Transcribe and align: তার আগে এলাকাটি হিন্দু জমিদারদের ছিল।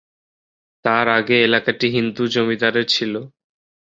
তার 0.85 1.05
আগে 1.17 1.35
এলাকাটি 1.41 1.87
হিন্দু 1.95 2.23
জমিদারদের 2.33 2.85
ছিল। 2.93 3.13